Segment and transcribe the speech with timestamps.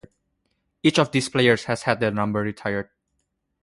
[0.81, 2.89] Each of these players has had their number retired.